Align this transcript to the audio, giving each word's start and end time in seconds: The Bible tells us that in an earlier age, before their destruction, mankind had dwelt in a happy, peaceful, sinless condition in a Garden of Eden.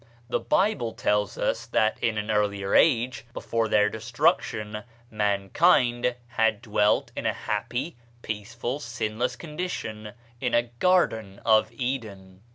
The 0.29 0.39
Bible 0.39 0.93
tells 0.93 1.37
us 1.37 1.67
that 1.67 1.99
in 2.01 2.17
an 2.17 2.31
earlier 2.31 2.73
age, 2.73 3.23
before 3.35 3.67
their 3.67 3.87
destruction, 3.87 4.81
mankind 5.11 6.15
had 6.29 6.59
dwelt 6.63 7.11
in 7.15 7.27
a 7.27 7.33
happy, 7.33 7.97
peaceful, 8.23 8.79
sinless 8.79 9.35
condition 9.35 10.13
in 10.39 10.55
a 10.55 10.71
Garden 10.79 11.39
of 11.45 11.71
Eden. 11.71 12.41